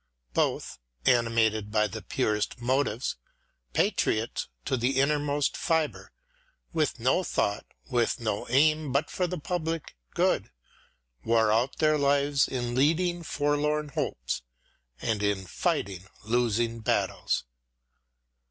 [0.33, 3.17] Both, animated by the purest motives,
[3.73, 6.11] patriots to the innermost fibre,
[6.73, 10.49] with no thought, with no aim but for the public good,
[11.23, 14.41] wore out their lives in leading forlorn hopes
[14.99, 17.45] and in fighting losing battles.